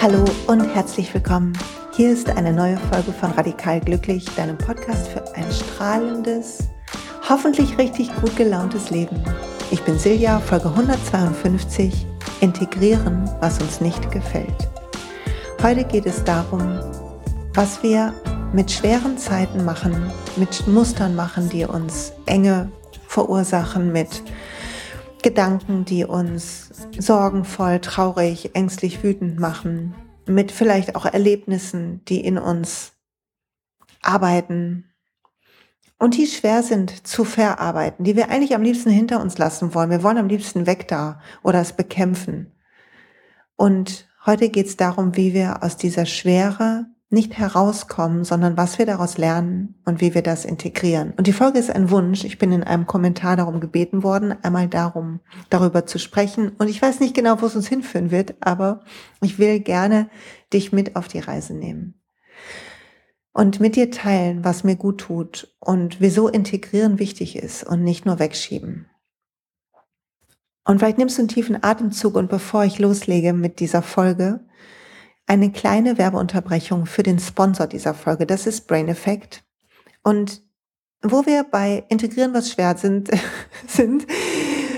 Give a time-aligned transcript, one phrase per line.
[0.00, 1.52] Hallo und herzlich willkommen.
[1.92, 6.66] Hier ist eine neue Folge von Radikal Glücklich, deinem Podcast für ein strahlendes,
[7.28, 9.22] hoffentlich richtig gut gelauntes Leben.
[9.70, 12.06] Ich bin Silja, Folge 152,
[12.40, 14.70] Integrieren, was uns nicht gefällt.
[15.62, 16.80] Heute geht es darum,
[17.52, 18.14] was wir
[18.54, 22.70] mit schweren Zeiten machen, mit Mustern machen, die uns Enge
[23.08, 24.22] verursachen, mit
[25.24, 32.92] Gedanken, die uns sorgenvoll, traurig, ängstlich, wütend machen, mit vielleicht auch Erlebnissen, die in uns
[34.02, 34.84] arbeiten
[35.98, 39.90] und die schwer sind zu verarbeiten, die wir eigentlich am liebsten hinter uns lassen wollen.
[39.90, 42.52] Wir wollen am liebsten weg da oder es bekämpfen.
[43.56, 48.86] Und heute geht es darum, wie wir aus dieser Schwere nicht herauskommen, sondern was wir
[48.86, 51.12] daraus lernen und wie wir das integrieren.
[51.16, 52.24] Und die Folge ist ein Wunsch.
[52.24, 55.20] Ich bin in einem Kommentar darum gebeten worden, einmal darum,
[55.50, 56.50] darüber zu sprechen.
[56.58, 58.80] Und ich weiß nicht genau, wo es uns hinführen wird, aber
[59.22, 60.10] ich will gerne
[60.52, 62.00] dich mit auf die Reise nehmen.
[63.32, 68.06] Und mit dir teilen, was mir gut tut und wieso integrieren wichtig ist und nicht
[68.06, 68.86] nur wegschieben.
[70.64, 74.40] Und vielleicht nimmst du einen tiefen Atemzug und bevor ich loslege mit dieser Folge,
[75.26, 78.26] eine kleine Werbeunterbrechung für den Sponsor dieser Folge.
[78.26, 79.42] Das ist Brain Effect.
[80.02, 80.42] Und
[81.02, 83.10] wo wir bei Integrieren, was schwer sind,
[83.66, 84.06] sind,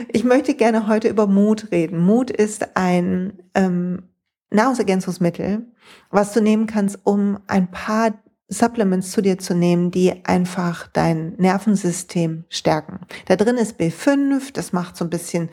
[0.08, 1.98] ich möchte gerne heute über Mut reden.
[1.98, 4.05] Mut ist ein ähm,
[4.50, 5.66] Nahrungsergänzungsmittel,
[6.11, 8.14] was du nehmen kannst, um ein paar
[8.48, 13.00] Supplements zu dir zu nehmen, die einfach dein Nervensystem stärken.
[13.27, 15.48] Da drin ist B5, das macht so ein bisschen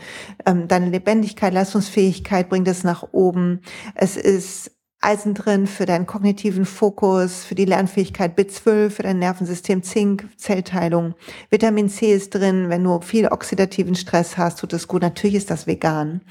[0.46, 3.62] ähm, deine Lebendigkeit, Leistungsfähigkeit, bringt es nach oben.
[3.96, 4.72] Es ist
[5.04, 11.16] Eisen drin für deinen kognitiven Fokus, für die Lernfähigkeit B12, für dein Nervensystem, Zink, Zellteilung.
[11.50, 15.02] Vitamin C ist drin, wenn du viel oxidativen Stress hast, tut es gut.
[15.02, 16.22] Natürlich ist das vegan.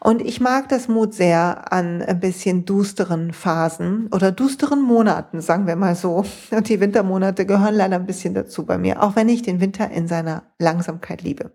[0.00, 5.68] Und ich mag das Mut sehr an ein bisschen dusteren Phasen oder dusteren Monaten, sagen
[5.68, 6.24] wir mal so.
[6.50, 9.90] Und die Wintermonate gehören leider ein bisschen dazu bei mir, auch wenn ich den Winter
[9.90, 11.52] in seiner Langsamkeit liebe.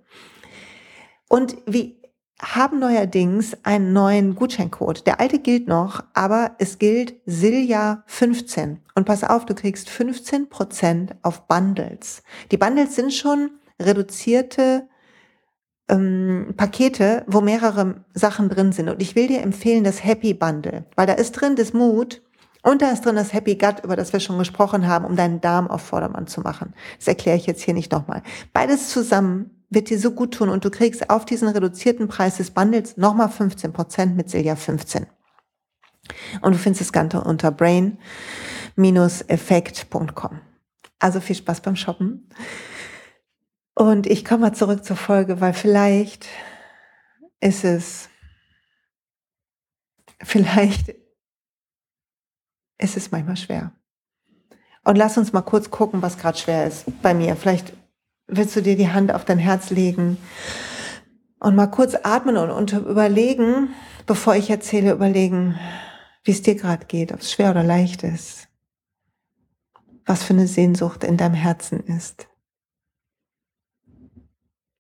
[1.28, 1.97] Und wie
[2.42, 5.08] haben neuerdings einen neuen Gutscheincode.
[5.08, 8.80] Der alte gilt noch, aber es gilt Silja 15.
[8.96, 12.22] Und pass auf, du kriegst 15 Prozent auf Bundles.
[12.52, 14.88] Die Bundles sind schon reduzierte
[15.90, 18.90] ähm, Pakete, wo mehrere Sachen drin sind.
[18.90, 22.22] Und ich will dir empfehlen das Happy Bundle, weil da ist drin das Mut
[22.62, 25.42] und da ist drin das Happy Gut, über das wir schon gesprochen haben, um deinen
[25.42, 26.74] Darm auf Vordermann zu machen.
[26.98, 28.22] Das erkläre ich jetzt hier nicht nochmal.
[28.54, 32.52] Beides zusammen wird dir so gut tun und du kriegst auf diesen reduzierten Preis des
[32.52, 35.08] Bundles nochmal 15 Prozent mit Silja 15.
[36.42, 40.40] Und du findest das Ganze unter brain-effekt.com.
[41.00, 42.30] Also viel Spaß beim Shoppen.
[43.76, 46.28] Und ich komme mal zurück zur Folge, weil vielleicht
[47.40, 48.10] ist es,
[50.24, 50.96] vielleicht
[52.80, 53.74] ist es manchmal schwer.
[54.84, 57.36] Und lass uns mal kurz gucken, was gerade schwer ist bei mir.
[57.36, 57.74] Vielleicht
[58.28, 60.18] willst du dir die Hand auf dein Herz legen
[61.40, 63.70] und mal kurz atmen und, und überlegen,
[64.06, 65.58] bevor ich erzähle, überlegen,
[66.24, 68.50] wie es dir gerade geht, ob es schwer oder leicht ist,
[70.06, 72.28] was für eine Sehnsucht in deinem Herzen ist.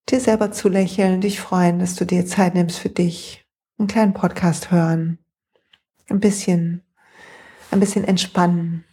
[0.09, 3.45] Dir selber zu lächeln, dich freuen, dass du dir Zeit nimmst für dich,
[3.77, 5.19] einen kleinen Podcast hören,
[6.09, 6.81] ein bisschen,
[7.71, 8.85] ein bisschen entspannen.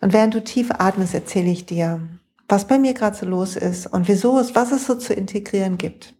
[0.00, 2.08] Und während du tief atmest, erzähle ich dir,
[2.48, 5.78] was bei mir gerade so los ist und wieso es, was es so zu integrieren
[5.78, 6.14] gibt.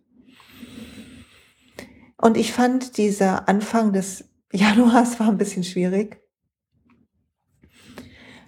[2.17, 6.21] Und ich fand dieser Anfang des Januars war ein bisschen schwierig.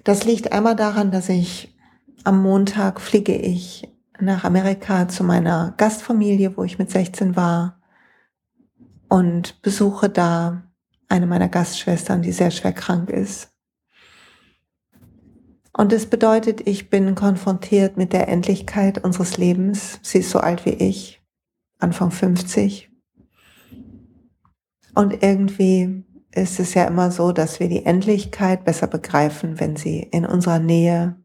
[0.05, 1.77] Das liegt einmal daran, dass ich
[2.23, 3.89] am Montag fliege ich
[4.21, 7.81] nach Amerika zu meiner Gastfamilie, wo ich mit 16 war
[9.09, 10.63] und besuche da
[11.09, 13.56] eine meiner Gastschwestern, die sehr schwer krank ist.
[15.77, 20.01] Und es bedeutet, ich bin konfrontiert mit der Endlichkeit unseres Lebens.
[20.03, 21.21] Sie ist so alt wie ich,
[21.79, 22.91] Anfang 50.
[24.95, 26.03] Und irgendwie
[26.33, 30.61] ist es ja immer so, dass wir die Endlichkeit besser begreifen, wenn sie in unserer
[30.61, 31.23] Nähe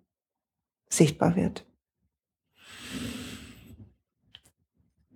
[0.89, 1.65] sichtbar wird.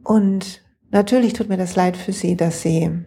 [0.02, 3.04] Und natürlich tut mir das leid für sie, dass sie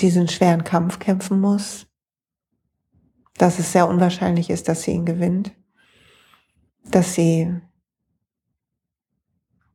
[0.00, 1.86] diesen schweren Kampf kämpfen muss,
[3.38, 5.52] dass es sehr unwahrscheinlich ist, dass sie ihn gewinnt,
[6.84, 7.52] dass sie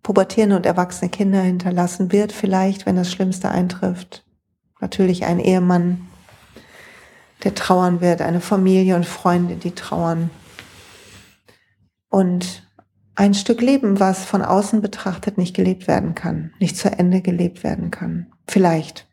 [0.03, 4.25] pubertierende und erwachsene Kinder hinterlassen wird, vielleicht, wenn das Schlimmste eintrifft.
[4.79, 6.07] Natürlich ein Ehemann,
[7.43, 10.29] der trauern wird, eine Familie und Freunde, die trauern.
[12.09, 12.67] Und
[13.15, 17.63] ein Stück Leben, was von außen betrachtet nicht gelebt werden kann, nicht zu Ende gelebt
[17.63, 18.31] werden kann.
[18.47, 19.08] Vielleicht.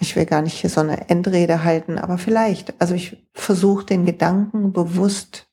[0.00, 2.80] Ich will gar nicht hier so eine Endrede halten, aber vielleicht.
[2.80, 5.46] Also ich versuche den Gedanken bewusst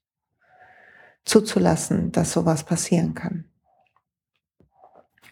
[1.25, 3.43] zuzulassen, dass sowas passieren kann.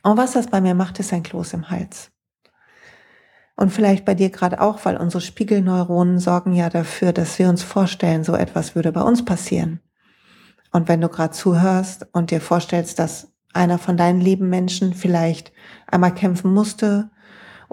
[0.03, 2.11] Und was das bei mir macht, ist ein Kloß im Hals.
[3.55, 7.63] Und vielleicht bei dir gerade auch, weil unsere Spiegelneuronen sorgen ja dafür, dass wir uns
[7.63, 9.79] vorstellen, so etwas würde bei uns passieren.
[10.73, 15.53] Und wenn du gerade zuhörst und dir vorstellst, dass einer von deinen lieben Menschen vielleicht
[15.87, 17.09] einmal kämpfen musste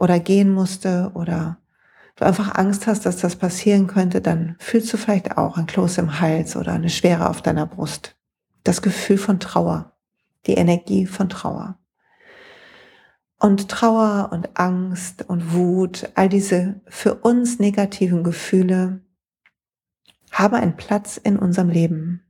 [0.03, 1.59] oder gehen musste oder
[2.17, 5.99] du einfach Angst hast, dass das passieren könnte, dann fühlst du vielleicht auch ein Kloß
[5.99, 8.17] im Hals oder eine Schwere auf deiner Brust.
[8.65, 9.93] Das Gefühl von Trauer,
[10.49, 11.79] die Energie von Trauer.
[13.39, 19.03] Und Trauer und Angst und Wut, all diese für uns negativen Gefühle
[20.33, 22.25] haben einen Platz in unserem Leben.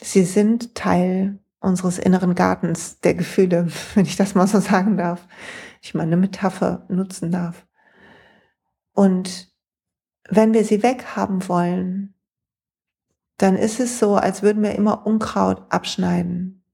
[0.00, 5.26] Sie sind Teil unseres inneren Gartens der Gefühle, wenn ich das mal so sagen darf.
[5.80, 7.66] Ich meine Metapher nutzen darf.
[8.92, 9.48] Und
[10.28, 12.14] wenn wir sie weghaben wollen,
[13.38, 16.64] dann ist es so, als würden wir immer Unkraut abschneiden.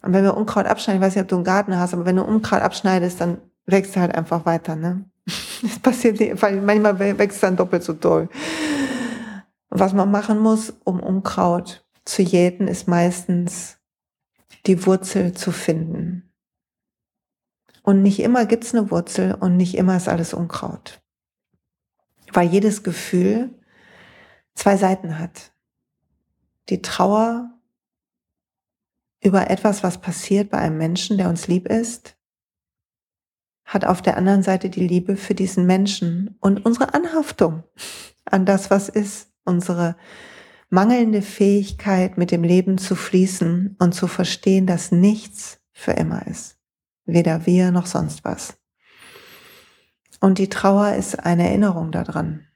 [0.00, 2.16] Und wenn wir Unkraut abschneiden, ich weiß nicht, ob du einen Garten hast, aber wenn
[2.16, 5.04] du Unkraut abschneidest, dann wächst halt einfach weiter, ne?
[5.62, 8.28] Das passiert nicht, weil manchmal wächst es dann doppelt so doll.
[9.70, 13.78] Was man machen muss, um Unkraut zu jäten, ist meistens
[14.66, 16.32] die Wurzel zu finden.
[17.82, 21.02] Und nicht immer gibt's eine Wurzel und nicht immer ist alles Unkraut.
[22.32, 23.50] Weil jedes Gefühl
[24.54, 25.52] zwei Seiten hat.
[26.68, 27.50] Die Trauer
[29.22, 32.16] über etwas, was passiert bei einem Menschen, der uns lieb ist,
[33.64, 37.62] hat auf der anderen Seite die Liebe für diesen Menschen und unsere Anhaftung
[38.24, 39.96] an das, was ist, unsere
[40.72, 46.56] mangelnde Fähigkeit, mit dem Leben zu fließen und zu verstehen, dass nichts für immer ist.
[47.04, 48.56] Weder wir noch sonst was.
[50.20, 52.46] Und die Trauer ist eine Erinnerung daran.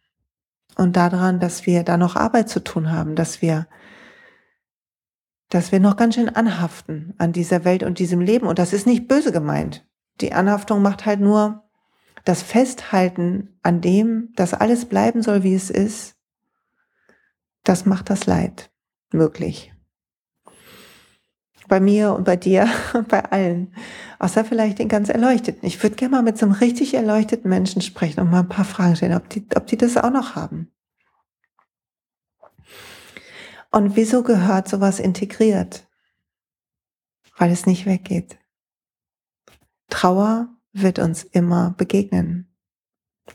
[0.77, 3.67] Und daran, dass wir da noch Arbeit zu tun haben, dass wir,
[5.51, 8.47] dass wir noch ganz schön anhaften an dieser Welt und diesem Leben.
[8.47, 9.87] Und das ist nicht böse gemeint.
[10.23, 11.65] Die Anhaftung macht halt nur
[12.25, 16.16] das Festhalten an dem, dass alles bleiben soll, wie es ist,
[17.69, 18.71] das macht das Leid
[19.13, 19.73] möglich.
[21.69, 23.75] Bei mir und bei dir und bei allen.
[24.21, 25.67] Außer vielleicht den ganz Erleuchteten.
[25.67, 28.65] Ich würde gerne mal mit so einem richtig erleuchteten Menschen sprechen und mal ein paar
[28.65, 30.71] Fragen stellen, ob die, ob die das auch noch haben.
[33.73, 35.89] Und wieso gehört sowas integriert?
[37.37, 38.39] Weil es nicht weggeht.
[39.89, 42.57] Trauer wird uns immer begegnen.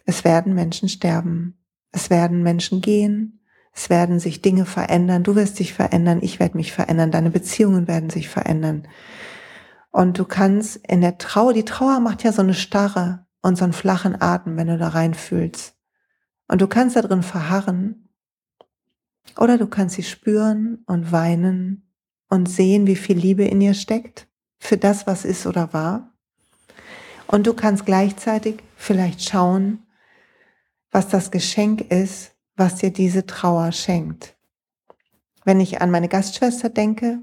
[0.06, 1.62] Es werden Menschen sterben.
[1.92, 3.40] Es werden Menschen gehen.
[3.73, 7.88] Es werden sich Dinge verändern, du wirst dich verändern, ich werde mich verändern, deine Beziehungen
[7.88, 8.88] werden sich verändern.
[9.91, 13.63] Und du kannst in der Trauer, die Trauer macht ja so eine starre und so
[13.63, 15.75] einen flachen Atem, wenn du da reinfühlst.
[16.47, 18.09] Und du kannst da drin verharren
[19.38, 21.94] oder du kannst sie spüren und weinen
[22.29, 24.27] und sehen, wie viel Liebe in ihr steckt
[24.59, 26.13] für das, was ist oder war.
[27.27, 29.83] Und du kannst gleichzeitig vielleicht schauen,
[30.91, 34.38] was das Geschenk ist, was dir diese Trauer schenkt.
[35.44, 37.19] Wenn ich an meine Gastschwester denke,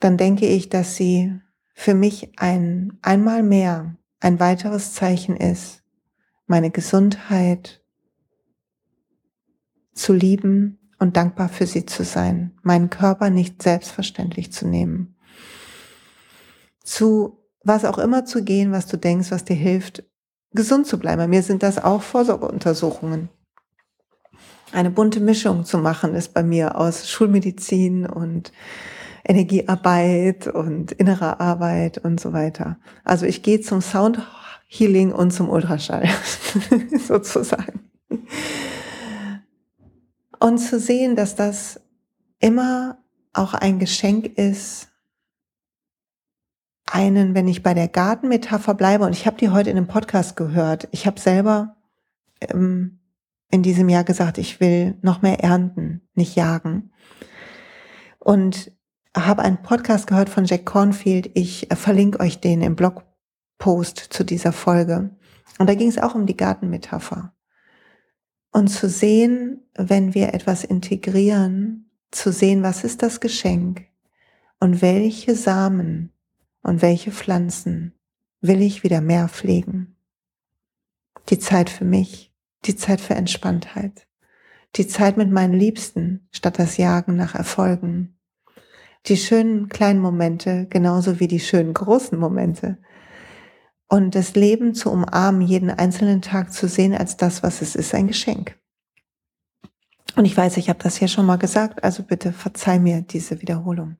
[0.00, 1.38] dann denke ich, dass sie
[1.74, 5.82] für mich ein einmal mehr ein weiteres Zeichen ist,
[6.46, 7.82] meine Gesundheit
[9.92, 15.16] zu lieben und dankbar für sie zu sein, meinen Körper nicht selbstverständlich zu nehmen,
[16.82, 20.04] zu was auch immer zu gehen, was du denkst, was dir hilft,
[20.54, 21.18] gesund zu bleiben.
[21.18, 23.28] Bei mir sind das auch Vorsorgeuntersuchungen.
[24.72, 28.52] Eine bunte Mischung zu machen ist bei mir aus Schulmedizin und
[29.26, 32.78] Energiearbeit und innerer Arbeit und so weiter.
[33.04, 34.20] Also ich gehe zum Sound
[34.66, 36.08] Healing und zum Ultraschall
[37.06, 37.88] sozusagen.
[40.40, 41.80] Und zu sehen, dass das
[42.40, 42.98] immer
[43.32, 44.88] auch ein Geschenk ist,
[46.94, 50.36] einen, wenn ich bei der Gartenmetapher bleibe, und ich habe die heute in einem Podcast
[50.36, 51.76] gehört, ich habe selber
[52.40, 53.00] ähm,
[53.50, 56.92] in diesem Jahr gesagt, ich will noch mehr ernten, nicht jagen.
[58.20, 58.72] Und
[59.16, 61.30] habe einen Podcast gehört von Jack Cornfield.
[61.34, 65.10] Ich äh, verlinke euch den im Blogpost zu dieser Folge.
[65.58, 67.34] Und da ging es auch um die Gartenmetapher.
[68.52, 73.84] Und zu sehen, wenn wir etwas integrieren, zu sehen, was ist das Geschenk
[74.60, 76.13] und welche Samen
[76.64, 77.92] und welche Pflanzen
[78.40, 79.94] will ich wieder mehr pflegen.
[81.28, 82.32] Die Zeit für mich,
[82.64, 84.08] die Zeit für Entspanntheit,
[84.76, 88.18] die Zeit mit meinen Liebsten statt das Jagen nach Erfolgen,
[89.06, 92.78] die schönen kleinen Momente genauso wie die schönen großen Momente
[93.88, 97.94] und das Leben zu umarmen, jeden einzelnen Tag zu sehen als das, was es ist,
[97.94, 98.58] ein Geschenk.
[100.16, 103.42] Und ich weiß, ich habe das hier schon mal gesagt, also bitte verzeih mir diese
[103.42, 103.98] Wiederholung.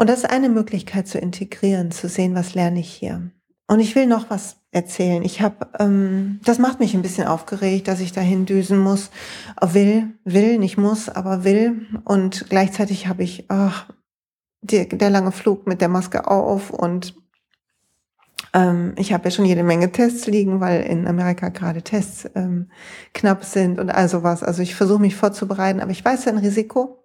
[0.00, 3.32] Und das ist eine Möglichkeit zu integrieren, zu sehen, was lerne ich hier.
[3.66, 5.22] Und ich will noch was erzählen.
[5.22, 9.10] Ich habe, ähm, das macht mich ein bisschen aufgeregt, dass ich dahin düsen muss.
[9.60, 11.86] Will, will, nicht muss, aber will.
[12.04, 13.90] Und gleichzeitig habe ich, ach,
[14.62, 17.14] die, der lange Flug mit der Maske auf und
[18.54, 22.70] ähm, ich habe ja schon jede Menge Tests liegen, weil in Amerika gerade Tests ähm,
[23.12, 24.42] knapp sind und all sowas.
[24.42, 26.99] Also ich versuche mich vorzubereiten, aber ich weiß ja ein Risiko,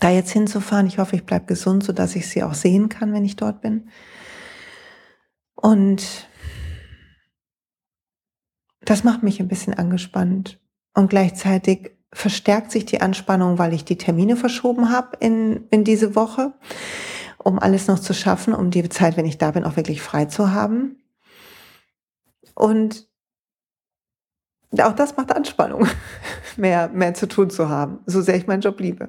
[0.00, 0.86] da jetzt hinzufahren.
[0.86, 3.60] Ich hoffe, ich bleibe gesund, so dass ich sie auch sehen kann, wenn ich dort
[3.60, 3.88] bin.
[5.54, 6.28] Und
[8.80, 10.58] das macht mich ein bisschen angespannt.
[10.94, 16.16] Und gleichzeitig verstärkt sich die Anspannung, weil ich die Termine verschoben habe in, in diese
[16.16, 16.54] Woche
[17.42, 20.26] um alles noch zu schaffen, um die Zeit, wenn ich da bin, auch wirklich frei
[20.26, 20.96] zu haben.
[22.54, 23.08] Und
[24.78, 25.88] auch das macht Anspannung,
[26.56, 29.08] mehr, mehr zu tun zu haben, so sehr ich meinen Job liebe.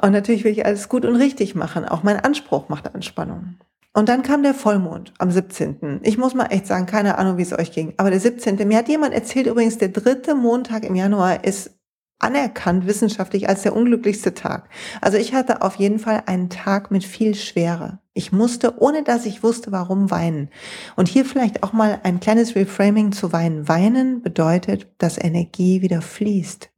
[0.00, 1.84] Und natürlich will ich alles gut und richtig machen.
[1.84, 3.56] Auch mein Anspruch macht Anspannung.
[3.92, 6.00] Und dann kam der Vollmond am 17.
[6.04, 7.92] Ich muss mal echt sagen, keine Ahnung, wie es euch ging.
[7.96, 8.56] Aber der 17.
[8.66, 11.72] Mir hat jemand erzählt übrigens, der dritte Montag im Januar ist
[12.20, 14.68] anerkannt wissenschaftlich als der unglücklichste Tag.
[15.00, 17.98] Also ich hatte auf jeden Fall einen Tag mit viel Schwere.
[18.12, 20.50] Ich musste, ohne dass ich wusste, warum weinen.
[20.96, 23.68] Und hier vielleicht auch mal ein kleines Reframing zu weinen.
[23.68, 26.69] Weinen bedeutet, dass Energie wieder fließt.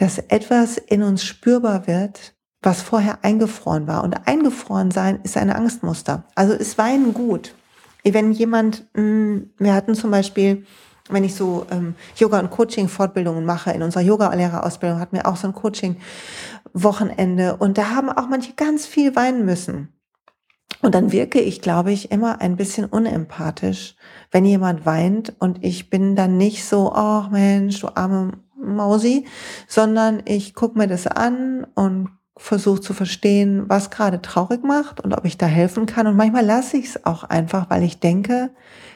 [0.00, 4.02] Dass etwas in uns spürbar wird, was vorher eingefroren war.
[4.02, 6.24] Und eingefroren sein ist ein Angstmuster.
[6.34, 7.54] Also ist Weinen gut.
[8.02, 10.64] Wenn jemand, hm, wir hatten zum Beispiel
[11.12, 15.48] wenn ich so ähm, Yoga- und Coaching-Fortbildungen mache, in unserer Yoga-Lehrerausbildung hatten wir auch so
[15.48, 19.88] ein Coaching-Wochenende und da haben auch manche ganz viel weinen müssen.
[20.82, 23.96] Und dann wirke ich, glaube ich, immer ein bisschen unempathisch,
[24.30, 29.26] wenn jemand weint und ich bin dann nicht so, ach oh Mensch, du arme Mausi,
[29.66, 35.12] sondern ich gucke mir das an und versuche zu verstehen, was gerade traurig macht und
[35.12, 36.06] ob ich da helfen kann.
[36.06, 38.50] Und manchmal lasse ich es auch einfach, weil ich denke,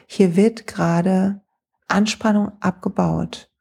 [0.07, 1.41] hier wird gerade
[1.87, 3.51] Anspannung abgebaut.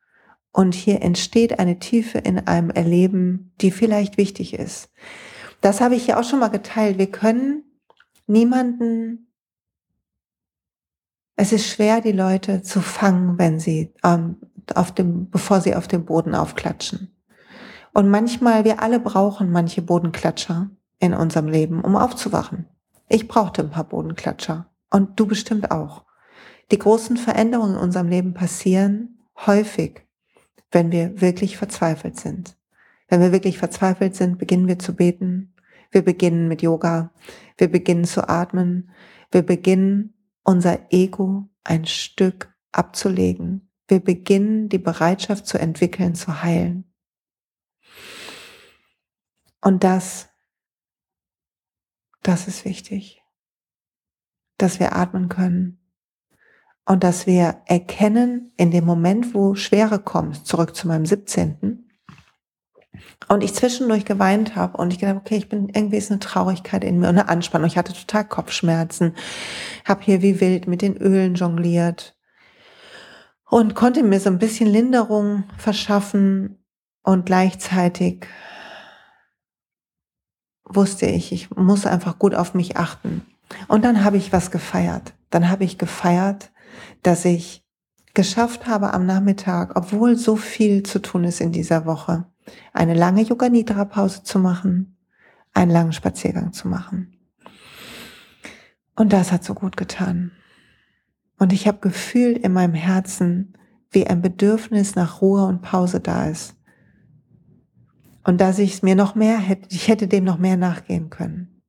[0.53, 4.89] Und hier entsteht eine Tiefe in einem Erleben, die vielleicht wichtig ist.
[5.61, 6.97] Das habe ich ja auch schon mal geteilt.
[6.97, 7.65] Wir können
[8.27, 9.33] niemanden,
[11.37, 14.37] es ist schwer, die Leute zu fangen, wenn sie ähm,
[14.75, 17.14] auf dem, bevor sie auf dem Boden aufklatschen.
[17.92, 22.66] Und manchmal, wir alle brauchen manche Bodenklatscher in unserem Leben, um aufzuwachen.
[23.09, 24.66] Ich brauchte ein paar Bodenklatscher.
[24.90, 26.04] Und du bestimmt auch.
[26.71, 30.06] Die großen Veränderungen in unserem Leben passieren häufig,
[30.71, 32.56] wenn wir wirklich verzweifelt sind.
[33.09, 35.54] Wenn wir wirklich verzweifelt sind, beginnen wir zu beten.
[35.90, 37.12] Wir beginnen mit Yoga.
[37.59, 38.90] Wir beginnen zu atmen.
[39.30, 43.68] Wir beginnen unser Ego ein Stück abzulegen.
[43.88, 46.93] Wir beginnen die Bereitschaft zu entwickeln, zu heilen.
[49.61, 50.29] Und das,
[52.23, 53.23] das ist wichtig,
[54.59, 55.85] dass wir atmen können,
[56.87, 61.88] und dass wir erkennen, in dem Moment, wo Schwere kommt, zurück zu meinem 17.
[63.29, 66.85] Und ich zwischendurch geweint habe und ich gedacht, okay, ich bin irgendwie ist eine Traurigkeit
[66.85, 67.67] in mir und eine Anspannung.
[67.67, 69.14] Ich hatte total Kopfschmerzen,
[69.85, 72.13] habe hier wie wild mit den Ölen jongliert
[73.55, 76.59] und konnte mir so ein bisschen Linderung verschaffen
[77.05, 78.27] und gleichzeitig
[80.65, 83.25] wusste ich, ich muss einfach gut auf mich achten.
[83.69, 85.15] Und dann habe ich was gefeiert.
[85.31, 86.51] Dann habe ich gefeiert,
[87.05, 87.65] dass ich
[88.13, 92.27] geschafft habe am Nachmittag, obwohl so viel zu tun ist in dieser Woche,
[92.73, 94.97] eine lange Yoga Nidra Pause zu machen,
[95.53, 97.17] einen langen Spaziergang zu machen.
[98.97, 100.33] Und das hat so gut getan.
[101.38, 103.55] Und ich habe gefühlt in meinem Herzen,
[103.91, 106.57] wie ein Bedürfnis nach Ruhe und Pause da ist.
[108.25, 111.62] Und dass ich es mir noch mehr hätte, ich hätte dem noch mehr nachgehen können.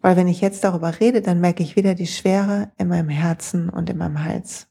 [0.00, 3.68] Weil wenn ich jetzt darüber rede, dann merke ich wieder die Schwere in meinem Herzen
[3.68, 4.66] und in meinem Hals.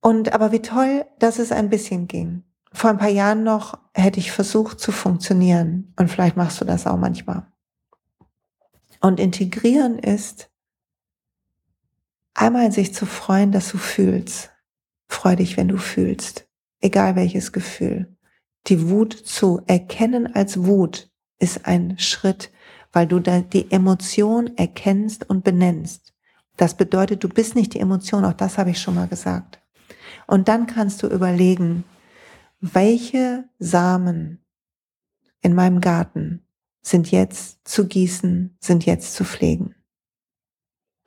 [0.00, 2.44] Und aber wie toll, dass es ein bisschen ging.
[2.72, 5.92] Vor ein paar Jahren noch hätte ich versucht zu funktionieren.
[5.98, 7.46] Und vielleicht machst du das auch manchmal.
[9.04, 10.48] Und integrieren ist,
[12.32, 14.50] einmal sich zu freuen, dass du fühlst.
[15.08, 16.48] Freu dich, wenn du fühlst.
[16.80, 18.16] Egal welches Gefühl.
[18.66, 22.50] Die Wut zu erkennen als Wut ist ein Schritt,
[22.94, 26.14] weil du die Emotion erkennst und benennst.
[26.56, 29.60] Das bedeutet, du bist nicht die Emotion, auch das habe ich schon mal gesagt.
[30.26, 31.84] Und dann kannst du überlegen,
[32.58, 34.42] welche Samen
[35.42, 36.43] in meinem Garten
[36.84, 39.74] sind jetzt zu gießen, sind jetzt zu pflegen.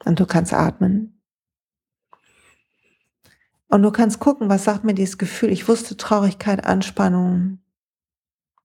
[0.03, 1.21] Und du kannst atmen.
[3.69, 5.51] Und du kannst gucken, was sagt mir dieses Gefühl.
[5.51, 7.59] Ich wusste Traurigkeit, Anspannung,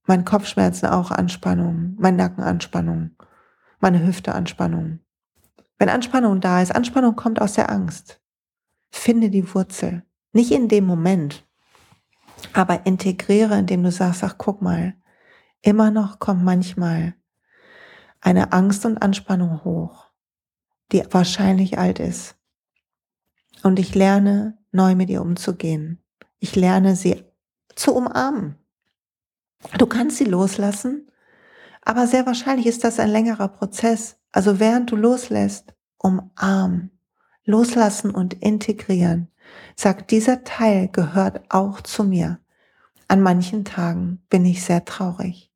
[0.06, 3.10] mein Kopfschmerzen auch Anspannung, mein Nacken Anspannung,
[3.78, 5.00] meine Hüfte Anspannung.
[5.78, 8.20] Wenn Anspannung da ist, Anspannung kommt aus der Angst.
[8.90, 10.04] Finde die Wurzel.
[10.32, 11.44] Nicht in dem Moment,
[12.52, 14.94] aber integriere, indem du sagst, ach guck mal,
[15.62, 17.14] immer noch kommt manchmal
[18.20, 20.10] eine Angst und Anspannung hoch,
[20.92, 22.36] die wahrscheinlich alt ist.
[23.62, 26.02] Und ich lerne neu mit ihr umzugehen.
[26.38, 27.24] Ich lerne sie
[27.74, 28.56] zu umarmen.
[29.78, 31.10] Du kannst sie loslassen,
[31.82, 34.16] aber sehr wahrscheinlich ist das ein längerer Prozess.
[34.32, 36.90] Also während du loslässt, umarm,
[37.44, 39.28] loslassen und integrieren.
[39.76, 42.38] Sag, dieser Teil gehört auch zu mir.
[43.08, 45.51] An manchen Tagen bin ich sehr traurig.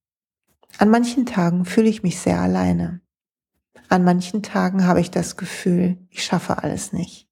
[0.78, 3.00] An manchen Tagen fühle ich mich sehr alleine.
[3.88, 7.28] An manchen Tagen habe ich das Gefühl, ich schaffe alles nicht.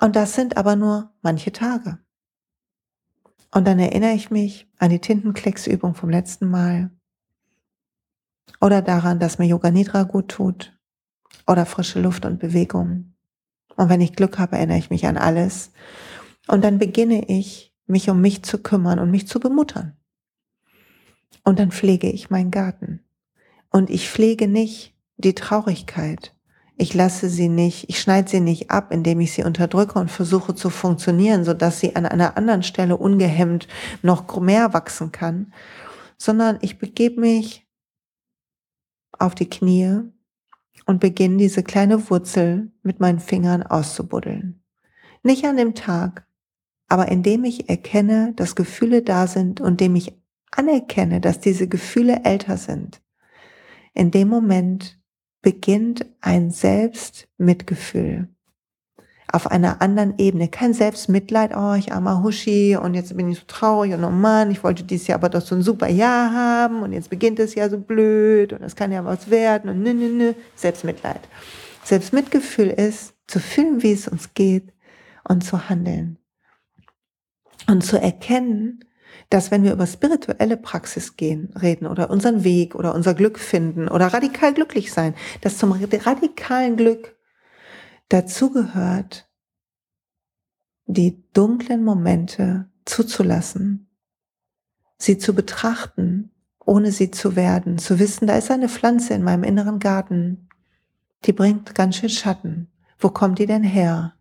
[0.00, 1.98] Und das sind aber nur manche Tage.
[3.54, 6.90] Und dann erinnere ich mich an die Tintenklecksübung vom letzten Mal
[8.60, 10.78] oder daran, dass mir Yoga Nidra gut tut
[11.46, 13.14] oder frische Luft und Bewegung.
[13.76, 15.72] Und wenn ich Glück habe, erinnere ich mich an alles.
[16.46, 19.96] Und dann beginne ich, mich um mich zu kümmern und mich zu bemuttern.
[21.44, 23.00] Und dann pflege ich meinen Garten.
[23.70, 26.34] Und ich pflege nicht die Traurigkeit,
[26.76, 30.54] ich lasse sie nicht, ich schneide sie nicht ab, indem ich sie unterdrücke und versuche
[30.54, 33.68] zu funktionieren, so dass sie an einer anderen Stelle ungehemmt
[34.02, 35.52] noch mehr wachsen kann,
[36.16, 37.66] sondern ich begebe mich
[39.18, 40.00] auf die Knie
[40.86, 44.62] und beginne diese kleine Wurzel mit meinen Fingern auszubuddeln.
[45.22, 46.26] Nicht an dem Tag,
[46.88, 50.14] aber indem ich erkenne, dass Gefühle da sind und indem ich
[50.52, 53.00] anerkenne, dass diese Gefühle älter sind.
[53.94, 54.98] In dem Moment
[55.42, 58.28] beginnt ein Selbstmitgefühl
[59.32, 60.48] auf einer anderen Ebene.
[60.48, 64.50] Kein Selbstmitleid, oh, ich armer Huschi und jetzt bin ich so traurig und oh Mann,
[64.50, 67.54] ich wollte dieses Jahr aber doch so ein super Jahr haben und jetzt beginnt es
[67.54, 70.32] ja so blöd und es kann ja was werden und nö, nö, nö.
[70.54, 71.20] Selbstmitleid.
[71.82, 74.72] Selbstmitgefühl ist, zu fühlen, wie es uns geht
[75.24, 76.18] und zu handeln.
[77.66, 78.84] Und zu erkennen,
[79.32, 83.88] dass wenn wir über spirituelle Praxis gehen, reden oder unseren Weg oder unser Glück finden
[83.88, 87.16] oder radikal glücklich sein, dass zum radikalen Glück
[88.10, 89.30] dazugehört,
[90.84, 93.88] die dunklen Momente zuzulassen,
[94.98, 99.44] sie zu betrachten, ohne sie zu werden, zu wissen, da ist eine Pflanze in meinem
[99.44, 100.50] inneren Garten,
[101.24, 102.70] die bringt ganz schön Schatten.
[102.98, 104.14] Wo kommt die denn her?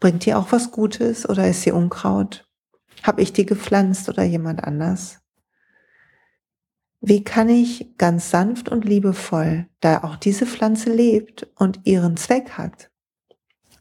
[0.00, 2.47] Bringt die auch was Gutes oder ist sie Unkraut?
[3.02, 5.20] Habe ich die gepflanzt oder jemand anders?
[7.00, 12.52] Wie kann ich ganz sanft und liebevoll, da auch diese Pflanze lebt und ihren Zweck
[12.52, 12.90] hat,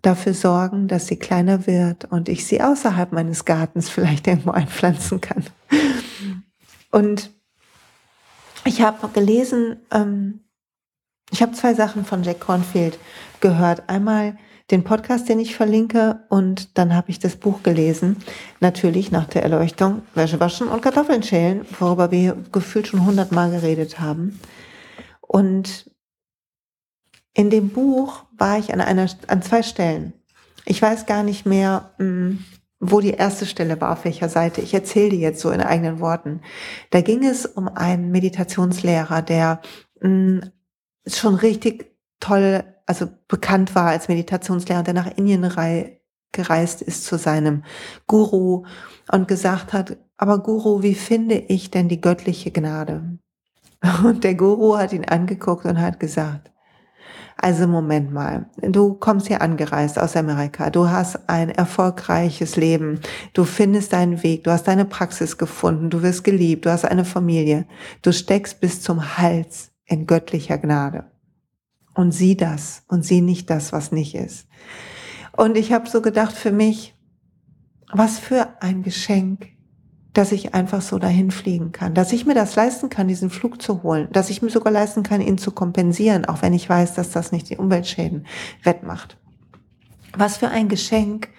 [0.03, 5.19] dafür sorgen, dass sie kleiner wird und ich sie außerhalb meines Gartens vielleicht irgendwo einpflanzen
[5.19, 5.43] kann?
[6.91, 7.31] Und
[8.65, 10.41] ich habe gelesen, ähm,
[11.31, 12.99] ich habe zwei Sachen von Jack Cornfield
[13.39, 13.89] gehört.
[13.89, 14.37] Einmal
[14.71, 18.17] den Podcast, den ich verlinke und dann habe ich das Buch gelesen.
[18.59, 23.99] Natürlich nach der Erleuchtung Wäsche waschen und Kartoffeln schälen, worüber wir gefühlt schon hundertmal geredet
[23.99, 24.39] haben.
[25.21, 25.89] Und
[27.33, 30.13] in dem Buch war ich an einer, an zwei Stellen.
[30.65, 32.43] Ich weiß gar nicht mehr, hm,
[32.79, 34.61] wo die erste Stelle war, auf welcher Seite.
[34.61, 36.41] Ich erzähle die jetzt so in eigenen Worten.
[36.89, 39.61] Da ging es um einen Meditationslehrer, der
[40.01, 40.41] hm,
[41.05, 45.45] schon richtig toll also bekannt war als Meditationslehrer, der nach Indien
[46.31, 47.63] gereist ist zu seinem
[48.07, 48.65] Guru
[49.11, 53.19] und gesagt hat, aber Guru, wie finde ich denn die göttliche Gnade?
[54.03, 56.51] Und der Guru hat ihn angeguckt und hat gesagt,
[57.37, 62.99] also Moment mal, du kommst hier angereist aus Amerika, du hast ein erfolgreiches Leben,
[63.33, 67.05] du findest deinen Weg, du hast deine Praxis gefunden, du wirst geliebt, du hast eine
[67.05, 67.67] Familie,
[68.01, 71.05] du steckst bis zum Hals in göttlicher Gnade
[71.97, 74.47] und sieh das und sieh nicht das, was nicht ist.
[75.35, 76.95] Und ich habe so gedacht für mich,
[77.91, 79.47] was für ein Geschenk,
[80.13, 83.61] dass ich einfach so dahin fliegen kann, dass ich mir das leisten kann, diesen Flug
[83.61, 86.93] zu holen, dass ich mir sogar leisten kann, ihn zu kompensieren, auch wenn ich weiß,
[86.93, 88.27] dass das nicht die Umweltschäden
[88.63, 89.17] wettmacht.
[90.15, 91.29] Was für ein Geschenk,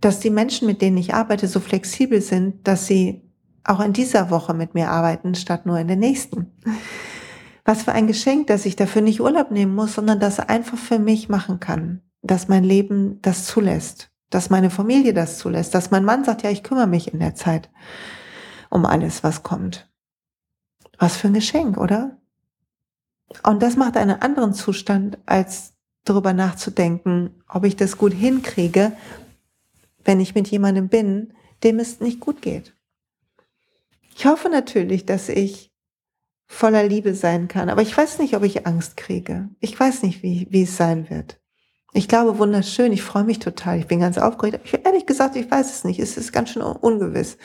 [0.00, 3.22] dass die Menschen, mit denen ich arbeite, so flexibel sind, dass sie
[3.64, 6.52] auch in dieser Woche mit mir arbeiten, statt nur in der nächsten.
[7.64, 10.98] Was für ein Geschenk, dass ich dafür nicht Urlaub nehmen muss, sondern das einfach für
[10.98, 16.04] mich machen kann, dass mein Leben das zulässt, dass meine Familie das zulässt, dass mein
[16.04, 17.70] Mann sagt, ja, ich kümmere mich in der Zeit
[18.68, 19.90] um alles, was kommt.
[20.98, 22.18] Was für ein Geschenk, oder?
[23.42, 25.74] Und das macht einen anderen Zustand, als
[26.04, 28.92] darüber nachzudenken, ob ich das gut hinkriege,
[30.04, 32.76] wenn ich mit jemandem bin, dem es nicht gut geht.
[34.14, 35.73] Ich hoffe natürlich, dass ich
[36.46, 37.68] voller Liebe sein kann.
[37.68, 39.48] Aber ich weiß nicht, ob ich Angst kriege.
[39.60, 41.40] Ich weiß nicht, wie, wie es sein wird.
[41.92, 42.92] Ich glaube, wunderschön.
[42.92, 43.78] Ich freue mich total.
[43.78, 44.60] Ich bin ganz aufgeregt.
[44.64, 46.00] Ich, ehrlich gesagt, ich weiß es nicht.
[46.00, 47.38] Es ist ganz schön ungewiss.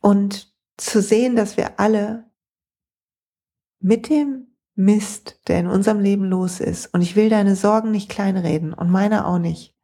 [0.00, 2.30] Und zu sehen, dass wir alle
[3.80, 8.08] mit dem Mist, der in unserem Leben los ist, und ich will deine Sorgen nicht
[8.08, 9.76] kleinreden und meine auch nicht,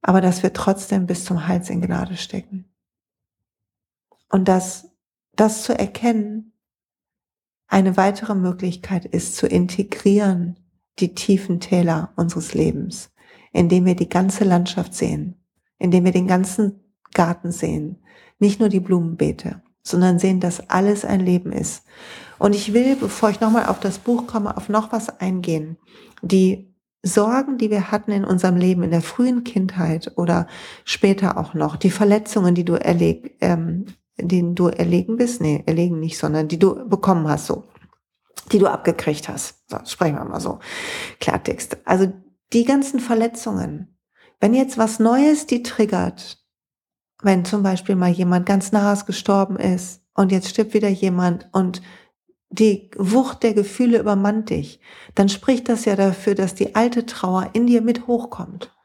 [0.00, 2.72] aber dass wir trotzdem bis zum Hals in Gnade stecken.
[4.30, 4.95] Und dass
[5.36, 6.52] das zu erkennen
[7.68, 10.58] eine weitere Möglichkeit ist, zu integrieren
[10.98, 13.10] die tiefen Täler unseres Lebens,
[13.52, 15.36] indem wir die ganze Landschaft sehen,
[15.78, 16.80] indem wir den ganzen
[17.12, 17.98] Garten sehen,
[18.38, 21.84] nicht nur die Blumenbeete, sondern sehen, dass alles ein Leben ist.
[22.38, 25.76] Und ich will, bevor ich nochmal auf das Buch komme, auf noch was eingehen.
[26.22, 30.46] Die Sorgen, die wir hatten in unserem Leben, in der frühen Kindheit oder
[30.84, 33.86] später auch noch, die Verletzungen, die du erleg, ähm,
[34.18, 37.64] den du erlegen bist, nee, erlegen nicht, sondern die du bekommen hast, so,
[38.52, 39.62] die du abgekriegt hast.
[39.68, 40.58] So, sprechen wir mal so.
[41.20, 41.76] Klartext.
[41.84, 42.12] Also
[42.52, 43.98] die ganzen Verletzungen.
[44.40, 46.38] Wenn jetzt was Neues die triggert,
[47.22, 51.82] wenn zum Beispiel mal jemand ganz nahes gestorben ist und jetzt stirbt wieder jemand und
[52.50, 54.80] die Wucht der Gefühle übermannt dich,
[55.14, 58.75] dann spricht das ja dafür, dass die alte Trauer in dir mit hochkommt.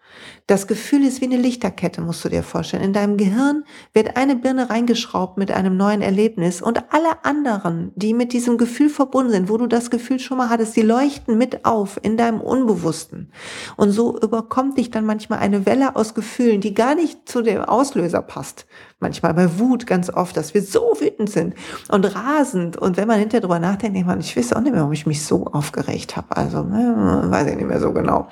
[0.52, 2.84] Das Gefühl ist wie eine Lichterkette, musst du dir vorstellen.
[2.84, 8.14] In deinem Gehirn wird eine Birne reingeschraubt mit einem neuen Erlebnis und alle anderen, die
[8.14, 11.64] mit diesem Gefühl verbunden sind, wo du das Gefühl schon mal hattest, die leuchten mit
[11.64, 13.32] auf in deinem Unbewussten.
[13.78, 17.62] Und so überkommt dich dann manchmal eine Welle aus Gefühlen, die gar nicht zu dem
[17.62, 18.66] Auslöser passt.
[19.00, 21.54] Manchmal bei Wut ganz oft, dass wir so wütend sind
[21.88, 22.76] und rasend.
[22.76, 25.06] Und wenn man hinterher drüber nachdenkt, denkt man, ich weiß auch nicht mehr, warum ich
[25.06, 26.36] mich so aufgeregt habe.
[26.36, 28.28] Also, ne, weiß ich nicht mehr so genau.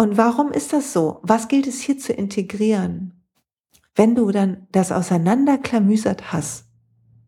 [0.00, 1.20] Und warum ist das so?
[1.22, 3.22] Was gilt es hier zu integrieren?
[3.94, 6.64] Wenn du dann das auseinanderklamüsert hast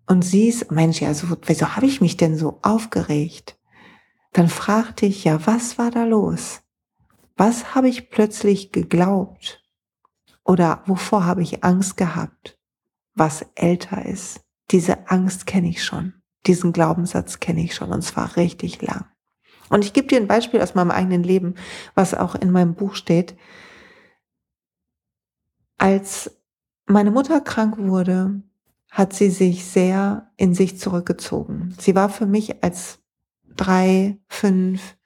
[0.06, 3.58] und siehst, Mensch, ja, so, wieso habe ich mich denn so aufgeregt?
[4.32, 6.62] Dann frag dich, ja, was war da los?
[7.36, 9.62] Was habe ich plötzlich geglaubt?
[10.42, 12.58] Oder wovor habe ich Angst gehabt?
[13.14, 14.40] Was älter ist?
[14.70, 16.14] Diese Angst kenne ich schon.
[16.46, 19.11] Diesen Glaubenssatz kenne ich schon und zwar richtig lang.
[19.72, 21.54] Und ich gebe dir ein Beispiel aus meinem eigenen Leben,
[21.94, 23.34] was auch in meinem Buch steht.
[25.78, 26.30] Als
[26.84, 28.42] meine Mutter krank wurde,
[28.90, 31.74] hat sie sich sehr in sich zurückgezogen.
[31.80, 32.98] Sie war für mich als
[33.56, 34.98] drei, fünf,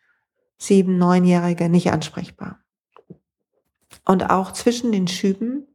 [0.58, 2.58] sieben, neunjährige nicht ansprechbar.
[4.04, 5.68] Und auch zwischen den Schüben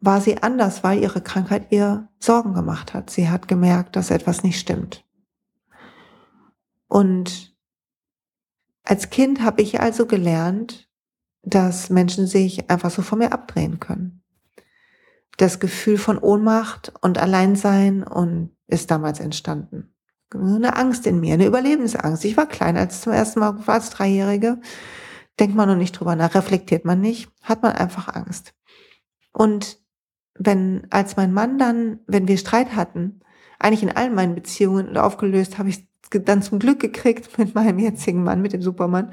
[0.00, 3.08] war sie anders, weil ihre Krankheit ihr Sorgen gemacht hat.
[3.08, 5.02] Sie hat gemerkt, dass etwas nicht stimmt.
[6.88, 7.53] Und
[8.84, 10.88] als Kind habe ich also gelernt,
[11.42, 14.22] dass Menschen sich einfach so von mir abdrehen können.
[15.36, 19.94] Das Gefühl von Ohnmacht und Alleinsein und ist damals entstanden.
[20.32, 22.24] Eine Angst in mir, eine Überlebensangst.
[22.24, 24.60] Ich war klein, als zum ersten Mal war als Dreijährige.
[25.38, 28.54] Denkt man noch nicht drüber nach, reflektiert man nicht, hat man einfach Angst.
[29.32, 29.78] Und
[30.34, 33.20] wenn, als mein Mann dann, wenn wir Streit hatten,
[33.58, 38.22] eigentlich in allen meinen Beziehungen aufgelöst, habe ich dann zum Glück gekriegt mit meinem jetzigen
[38.22, 39.12] Mann, mit dem Supermann.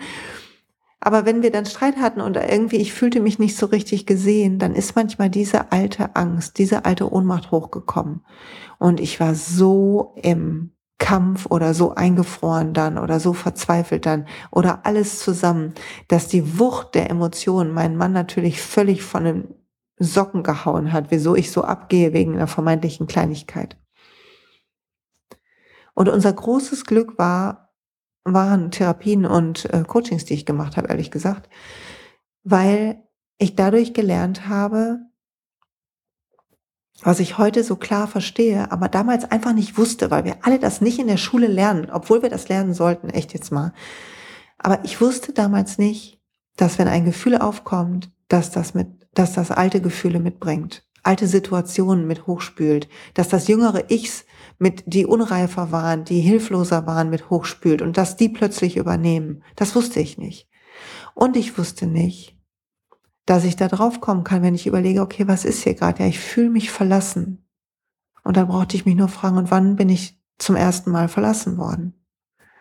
[1.04, 4.60] Aber wenn wir dann Streit hatten und irgendwie ich fühlte mich nicht so richtig gesehen,
[4.60, 8.23] dann ist manchmal diese alte Angst, diese alte Ohnmacht hochgekommen.
[8.77, 14.86] Und ich war so im Kampf oder so eingefroren dann oder so verzweifelt dann oder
[14.86, 15.73] alles zusammen,
[16.08, 19.56] dass die Wucht der Emotionen meinen Mann natürlich völlig von den
[19.97, 23.81] Socken gehauen hat, wieso ich so abgehe wegen einer vermeintlichen Kleinigkeit.
[25.93, 27.73] Und unser großes Glück war,
[28.23, 31.49] waren Therapien und äh, Coachings, die ich gemacht habe, ehrlich gesagt,
[32.43, 33.04] weil
[33.38, 34.99] ich dadurch gelernt habe,
[37.04, 40.82] was ich heute so klar verstehe, aber damals einfach nicht wusste, weil wir alle das
[40.82, 43.73] nicht in der Schule lernen, obwohl wir das lernen sollten, echt jetzt mal.
[44.60, 46.21] Aber ich wusste damals nicht,
[46.58, 52.06] dass wenn ein Gefühl aufkommt, dass das mit, dass das alte Gefühle mitbringt, alte Situationen
[52.06, 54.25] mit hochspült, dass das jüngere Ichs
[54.62, 59.43] mit, die unreifer waren, die hilfloser waren, mit hochspült und dass die plötzlich übernehmen.
[59.56, 60.47] Das wusste ich nicht.
[61.15, 62.38] Und ich wusste nicht,
[63.26, 66.04] dass ich da drauf kommen kann, wenn ich überlege, okay, was ist hier gerade?
[66.04, 67.43] Ja, ich fühle mich verlassen.
[68.24, 71.58] Und dann brauchte ich mich nur fragen, und wann bin ich zum ersten Mal verlassen
[71.58, 72.06] worden?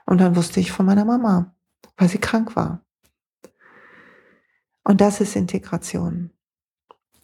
[0.07, 1.55] Und dann wusste ich von meiner Mama,
[1.99, 2.83] weil sie krank war.
[4.85, 6.31] Und das ist Integration.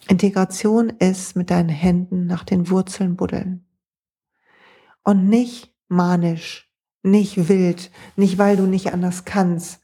[0.07, 3.66] Integration ist mit deinen Händen nach den Wurzeln buddeln.
[5.07, 6.69] Und nicht manisch,
[7.05, 9.81] nicht wild, nicht weil du nicht anders kannst,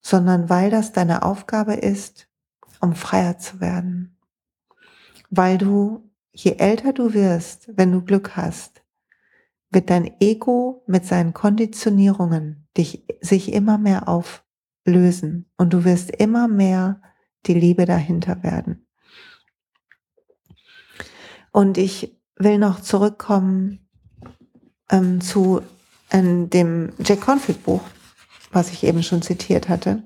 [0.00, 2.26] sondern weil das deine Aufgabe ist,
[2.80, 4.16] um freier zu werden.
[5.28, 8.82] Weil du, je älter du wirst, wenn du Glück hast,
[9.68, 16.48] wird dein Ego mit seinen Konditionierungen dich, sich immer mehr auflösen und du wirst immer
[16.48, 17.02] mehr
[17.44, 18.86] die Liebe dahinter werden.
[21.52, 23.82] Und ich will noch zurückkommen
[24.92, 25.62] ähm, zu
[26.10, 27.82] ähm, dem Jack Confield Buch,
[28.52, 30.04] was ich eben schon zitiert hatte.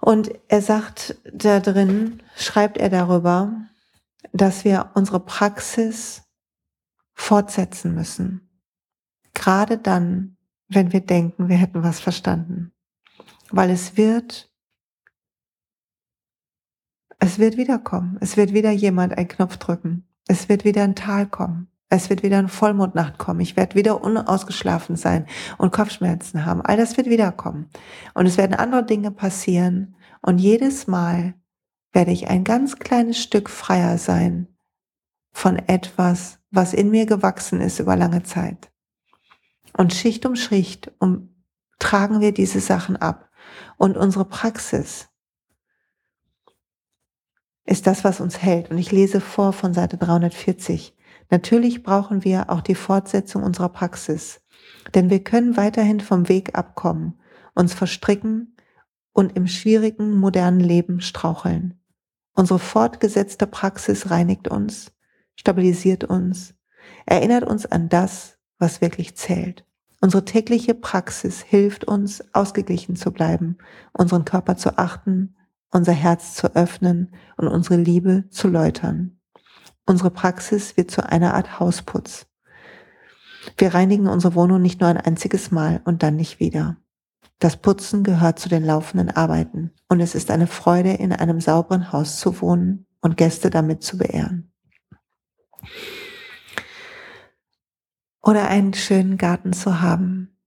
[0.00, 3.52] Und er sagt da drin, schreibt er darüber,
[4.32, 6.22] dass wir unsere Praxis
[7.12, 8.48] fortsetzen müssen.
[9.34, 10.36] Gerade dann,
[10.68, 12.72] wenn wir denken, wir hätten was verstanden.
[13.50, 14.50] Weil es wird,
[17.18, 18.16] es wird wiederkommen.
[18.20, 20.08] Es wird wieder jemand einen Knopf drücken.
[20.26, 21.69] Es wird wieder ein Tal kommen.
[21.92, 23.40] Es wird wieder eine Vollmondnacht kommen.
[23.40, 25.26] Ich werde wieder unausgeschlafen sein
[25.58, 26.62] und Kopfschmerzen haben.
[26.62, 27.68] All das wird wiederkommen.
[28.14, 29.96] Und es werden andere Dinge passieren.
[30.22, 31.34] Und jedes Mal
[31.92, 34.46] werde ich ein ganz kleines Stück freier sein
[35.32, 38.70] von etwas, was in mir gewachsen ist über lange Zeit.
[39.76, 41.44] Und Schicht um Schicht um,
[41.80, 43.30] tragen wir diese Sachen ab.
[43.76, 45.08] Und unsere Praxis
[47.64, 48.70] ist das, was uns hält.
[48.70, 50.94] Und ich lese vor von Seite 340.
[51.30, 54.40] Natürlich brauchen wir auch die Fortsetzung unserer Praxis,
[54.94, 57.20] denn wir können weiterhin vom Weg abkommen,
[57.54, 58.56] uns verstricken
[59.12, 61.80] und im schwierigen modernen Leben straucheln.
[62.34, 64.92] Unsere fortgesetzte Praxis reinigt uns,
[65.36, 66.54] stabilisiert uns,
[67.06, 69.64] erinnert uns an das, was wirklich zählt.
[70.00, 73.58] Unsere tägliche Praxis hilft uns, ausgeglichen zu bleiben,
[73.92, 75.36] unseren Körper zu achten,
[75.70, 79.19] unser Herz zu öffnen und unsere Liebe zu läutern.
[79.90, 82.28] Unsere Praxis wird zu einer Art Hausputz.
[83.58, 86.76] Wir reinigen unsere Wohnung nicht nur ein einziges Mal und dann nicht wieder.
[87.40, 91.90] Das Putzen gehört zu den laufenden Arbeiten und es ist eine Freude, in einem sauberen
[91.90, 94.52] Haus zu wohnen und Gäste damit zu beehren.
[98.22, 100.38] Oder einen schönen Garten zu haben,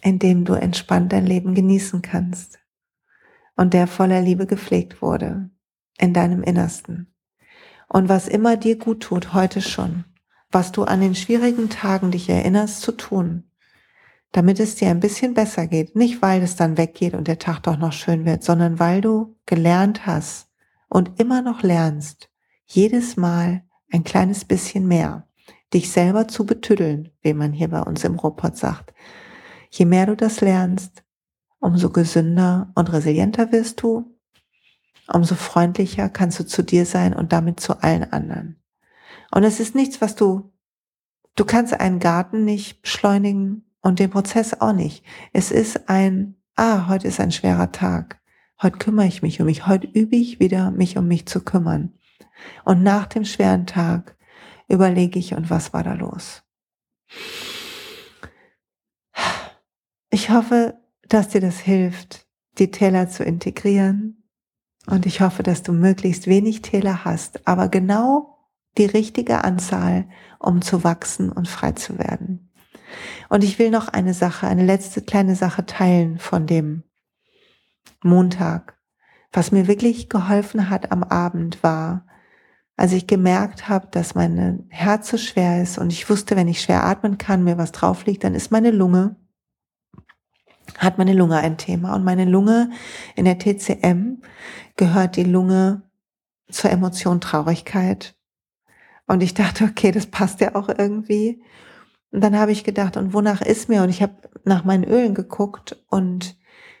[0.00, 2.58] in dem du entspannt dein Leben genießen kannst
[3.56, 5.50] und der voller Liebe gepflegt wurde
[5.98, 7.12] in deinem Innersten.
[7.88, 10.04] Und was immer dir gut tut, heute schon,
[10.50, 13.44] was du an den schwierigen Tagen dich erinnerst zu tun,
[14.32, 17.62] damit es dir ein bisschen besser geht, nicht weil es dann weggeht und der Tag
[17.62, 20.48] doch noch schön wird, sondern weil du gelernt hast
[20.88, 22.30] und immer noch lernst,
[22.66, 25.26] jedes Mal ein kleines bisschen mehr,
[25.72, 28.92] dich selber zu betüddeln, wie man hier bei uns im Robot sagt.
[29.70, 31.04] Je mehr du das lernst,
[31.60, 34.15] umso gesünder und resilienter wirst du
[35.12, 38.60] umso freundlicher kannst du zu dir sein und damit zu allen anderen.
[39.30, 40.52] Und es ist nichts, was du,
[41.34, 45.04] du kannst einen Garten nicht beschleunigen und den Prozess auch nicht.
[45.32, 48.20] Es ist ein, ah, heute ist ein schwerer Tag.
[48.60, 49.66] Heute kümmere ich mich um mich.
[49.66, 51.92] Heute übe ich wieder, mich um mich zu kümmern.
[52.64, 54.16] Und nach dem schweren Tag
[54.68, 56.42] überlege ich, und was war da los?
[60.10, 62.26] Ich hoffe, dass dir das hilft,
[62.58, 64.25] die Täler zu integrieren,
[64.86, 68.38] und ich hoffe, dass du möglichst wenig Täler hast, aber genau
[68.78, 70.06] die richtige Anzahl,
[70.38, 72.52] um zu wachsen und frei zu werden.
[73.28, 76.84] Und ich will noch eine Sache, eine letzte kleine Sache teilen von dem
[78.02, 78.78] Montag.
[79.32, 82.06] Was mir wirklich geholfen hat am Abend war,
[82.76, 86.60] als ich gemerkt habe, dass mein Herz so schwer ist und ich wusste, wenn ich
[86.60, 89.16] schwer atmen kann, mir was drauf liegt, dann ist meine Lunge
[90.78, 91.94] hat meine Lunge ein Thema.
[91.94, 92.70] Und meine Lunge
[93.14, 94.22] in der TCM
[94.76, 95.82] gehört die Lunge
[96.50, 98.14] zur Emotion Traurigkeit.
[99.06, 101.42] Und ich dachte, okay, das passt ja auch irgendwie.
[102.10, 103.82] Und dann habe ich gedacht, und wonach ist mir?
[103.82, 106.36] Und ich habe nach meinen Ölen geguckt und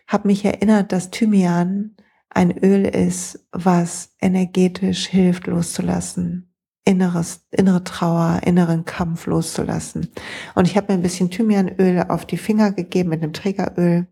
[0.06, 1.96] habe mich erinnert, dass Thymian
[2.30, 6.55] ein Öl ist, was energetisch hilft loszulassen
[6.86, 10.08] inneres, innere Trauer, inneren Kampf loszulassen.
[10.54, 14.06] Und ich habe mir ein bisschen Thymianöl auf die Finger gegeben mit einem Trägeröl.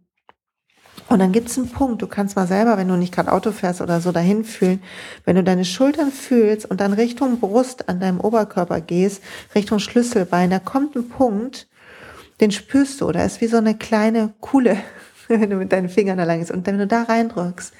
[1.08, 3.80] Und dann gibt's einen Punkt, du kannst mal selber, wenn du nicht gerade Auto fährst
[3.80, 4.82] oder so, dahin fühlen,
[5.24, 9.22] wenn du deine Schultern fühlst und dann Richtung Brust an deinem Oberkörper gehst,
[9.54, 11.68] Richtung Schlüsselbein, da kommt ein Punkt,
[12.40, 14.78] den spürst du, da ist wie so eine kleine Kuhle,
[15.28, 16.50] wenn du mit deinen Fingern da lang ist.
[16.50, 17.72] Und wenn du da reindrückst,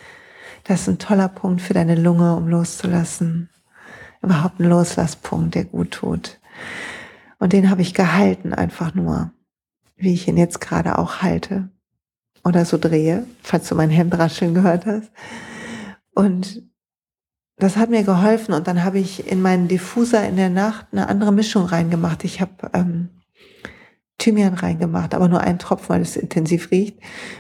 [0.65, 3.49] das ist ein toller Punkt für deine Lunge, um loszulassen
[4.25, 6.41] überhaupt ein Loslasspunkt, der gut tut.
[7.39, 9.31] Und den habe ich gehalten, einfach nur,
[9.97, 11.69] wie ich ihn jetzt gerade auch halte
[12.45, 15.11] oder so drehe, falls du mein Hemd rascheln gehört hast.
[16.15, 16.63] Und
[17.57, 21.09] das hat mir geholfen und dann habe ich in meinen Diffuser in der Nacht eine
[21.09, 22.25] andere Mischung reingemacht.
[22.25, 23.11] Ich habe ähm,
[24.19, 26.99] Thymian reingemacht, aber nur einen Tropfen, weil es intensiv riecht.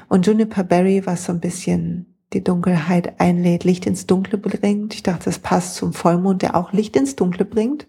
[0.09, 4.95] Und Juniper Berry, was so ein bisschen die Dunkelheit einlädt, Licht ins Dunkle bringt.
[4.95, 7.89] Ich dachte, das passt zum Vollmond, der auch Licht ins Dunkle bringt.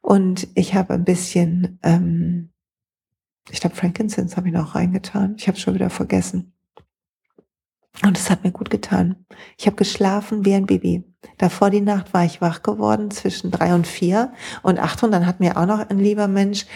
[0.00, 2.50] Und ich habe ein bisschen, ähm,
[3.50, 5.34] ich glaube, Frankincense habe ich noch reingetan.
[5.36, 6.54] Ich habe schon wieder vergessen.
[8.02, 9.26] Und es hat mir gut getan.
[9.58, 11.09] Ich habe geschlafen wie ein Baby.
[11.38, 14.32] Davor die Nacht war ich wach geworden zwischen drei und vier.
[14.62, 16.66] Und Achtung, dann hat mir auch noch ein lieber Mensch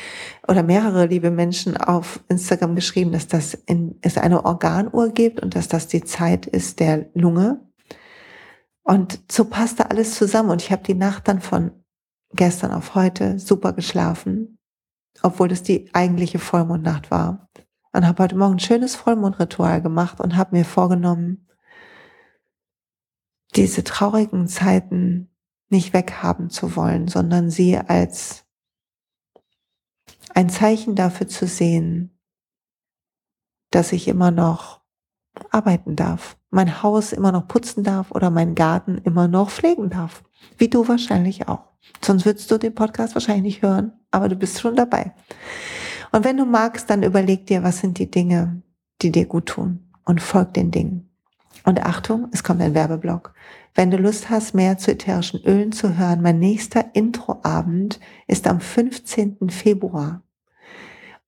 [0.46, 5.54] oder mehrere liebe Menschen auf Instagram geschrieben, dass das in, es eine Organuhr gibt und
[5.54, 7.60] dass das die Zeit ist der Lunge.
[8.82, 10.50] Und so passte alles zusammen.
[10.50, 11.70] Und ich habe die Nacht dann von
[12.34, 14.58] gestern auf heute super geschlafen,
[15.22, 17.48] obwohl es die eigentliche Vollmondnacht war
[17.94, 21.46] und habe heute Morgen ein schönes Vollmondritual gemacht und habe mir vorgenommen,
[23.56, 25.30] diese traurigen Zeiten
[25.68, 28.44] nicht weghaben zu wollen, sondern sie als
[30.34, 32.18] ein Zeichen dafür zu sehen,
[33.70, 34.82] dass ich immer noch
[35.50, 40.22] arbeiten darf, mein Haus immer noch putzen darf oder meinen Garten immer noch pflegen darf.
[40.58, 41.70] Wie du wahrscheinlich auch.
[42.02, 45.14] Sonst würdest du den Podcast wahrscheinlich nicht hören, aber du bist schon dabei.
[46.12, 48.62] Und wenn du magst, dann überleg dir, was sind die Dinge,
[49.02, 51.13] die dir gut tun und folg den Dingen.
[51.64, 53.34] Und Achtung, es kommt ein Werbeblock.
[53.74, 58.60] Wenn du Lust hast, mehr zu ätherischen Ölen zu hören, mein nächster Introabend ist am
[58.60, 59.50] 15.
[59.50, 60.22] Februar.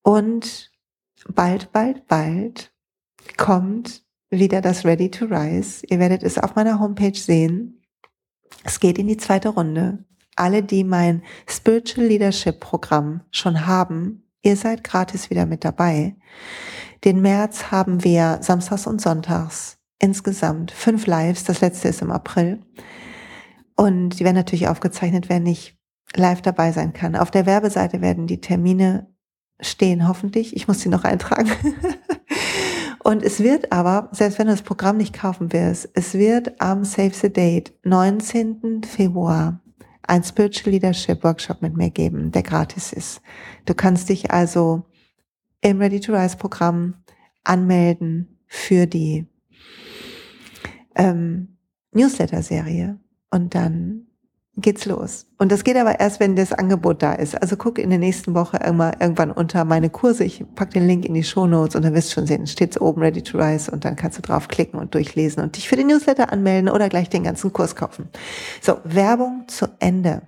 [0.03, 0.71] Und
[1.29, 2.73] bald, bald, bald
[3.37, 5.85] kommt wieder das Ready to Rise.
[5.89, 7.83] Ihr werdet es auf meiner Homepage sehen.
[8.63, 10.05] Es geht in die zweite Runde.
[10.37, 16.15] Alle, die mein Spiritual Leadership Programm schon haben, Ihr seid gratis wieder mit dabei.
[17.03, 21.45] Den März haben wir samstags und sonntags insgesamt fünf Lives.
[21.45, 22.61] Das letzte ist im April.
[23.77, 25.77] Und die werden natürlich aufgezeichnet, wer nicht
[26.15, 27.17] live dabei sein kann.
[27.17, 29.09] Auf der Werbeseite werden die Termine
[29.61, 30.57] stehen, hoffentlich.
[30.57, 31.51] Ich muss sie noch eintragen.
[33.03, 36.85] Und es wird aber, selbst wenn du das Programm nicht kaufen wirst, es wird am
[36.85, 38.83] Save the Date, 19.
[38.85, 39.61] Februar,
[40.03, 43.21] ein Spiritual Leadership Workshop mit mir geben, der gratis ist.
[43.65, 44.85] Du kannst dich also
[45.61, 46.95] im Ready to Rise Programm
[47.45, 49.27] anmelden für die
[50.97, 51.57] ähm,
[51.93, 52.99] Newsletter-Serie
[53.31, 54.07] und dann
[54.59, 55.27] geht's los.
[55.39, 57.41] Und das geht aber erst, wenn das Angebot da ist.
[57.41, 60.25] Also guck in der nächsten Woche irgendwann unter meine Kurse.
[60.25, 62.81] Ich pack den Link in die Show Notes und dann wirst du schon sehen, steht's
[62.81, 65.89] oben Ready to Rise und dann kannst du draufklicken und durchlesen und dich für den
[65.89, 68.09] Newsletter anmelden oder gleich den ganzen Kurs kaufen.
[68.63, 70.23] So, Werbung zu Ende.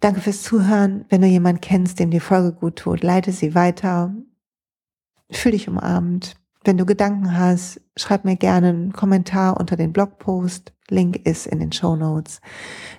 [0.00, 1.04] Danke fürs Zuhören.
[1.10, 4.14] Wenn du jemanden kennst, dem die Folge gut tut, leite sie weiter.
[5.30, 6.36] Fühl dich umarmt.
[6.64, 10.72] Wenn du Gedanken hast, schreib mir gerne einen Kommentar unter den Blogpost.
[10.88, 12.40] Link ist in den Show Notes.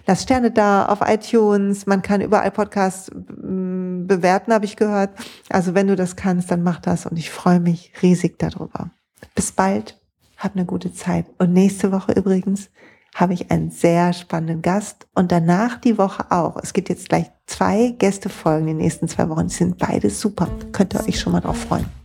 [0.05, 1.85] Lass Sterne da auf iTunes.
[1.87, 5.11] Man kann überall Podcasts mm, bewerten, habe ich gehört.
[5.49, 8.91] Also wenn du das kannst, dann mach das und ich freue mich riesig darüber.
[9.33, 9.99] Bis bald.
[10.37, 11.25] Hab eine gute Zeit.
[11.39, 12.69] Und nächste Woche übrigens
[13.15, 16.57] habe ich einen sehr spannenden Gast und danach die Woche auch.
[16.61, 19.47] Es gibt jetzt gleich zwei Gästefolgen in den nächsten zwei Wochen.
[19.47, 20.49] Die sind beide super.
[20.71, 22.04] Könnt ihr euch schon mal drauf freuen.